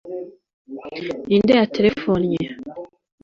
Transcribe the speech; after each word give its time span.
ni 1.29 1.35
nde 1.43 1.53
yaterefonnye 1.59 2.43